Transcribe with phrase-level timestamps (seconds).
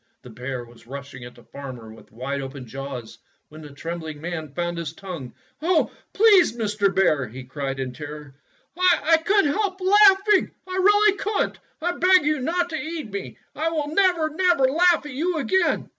[0.23, 3.19] The bear was rushing at the farmer with wide open jaws
[3.49, 5.35] when the trembling man found his tongue.
[5.61, 6.91] "Oh, please, Mr.
[6.91, 8.33] Bear," he cried in terror,
[8.75, 10.49] "T could n't help laughing!
[10.67, 11.59] I really could n't!
[11.83, 13.37] I beg you not to eat me.
[13.55, 15.87] I will never, never laugh at you again."